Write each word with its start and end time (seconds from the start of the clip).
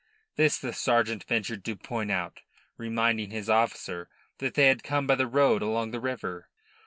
This 0.35 0.57
the 0.57 0.73
sergeant 0.73 1.23
ventured 1.25 1.63
to 1.65 1.75
point 1.75 2.09
out, 2.09 2.41
reminding 2.75 3.29
his 3.29 3.51
officer 3.51 4.09
that 4.39 4.55
they 4.55 4.65
had 4.65 4.81
come 4.83 5.05
by 5.05 5.13
the 5.13 5.27
road 5.27 5.61
along 5.61 5.91
the 5.91 5.99
river. 6.01 6.49